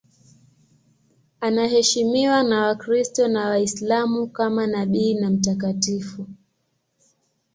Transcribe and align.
Anaheshimiwa 1.41 2.43
na 2.43 2.61
Wakristo 2.67 3.27
na 3.27 3.49
Waislamu 3.49 4.27
kama 4.27 4.67
nabii 4.67 5.13
na 5.13 5.29
mtakatifu. 5.29 6.27